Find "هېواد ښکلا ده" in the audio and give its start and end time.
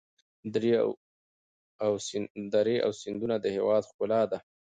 3.55-4.37